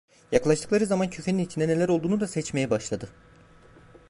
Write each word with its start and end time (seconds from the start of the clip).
Yaklaştıkları 0.31 0.85
zaman 0.85 1.09
küfenin 1.09 1.37
içinde 1.43 1.67
neler 1.67 1.89
olduğunu 1.89 2.19
da 2.19 2.27
seçmeye 2.27 2.69
başladı. 2.69 3.09